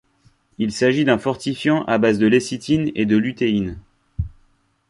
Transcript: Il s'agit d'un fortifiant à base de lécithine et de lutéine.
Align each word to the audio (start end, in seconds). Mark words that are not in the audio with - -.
Il 0.57 0.71
s'agit 0.71 1.05
d'un 1.05 1.19
fortifiant 1.19 1.85
à 1.85 1.99
base 1.99 2.17
de 2.17 2.25
lécithine 2.25 2.89
et 2.95 3.05
de 3.05 3.17
lutéine. 3.17 3.77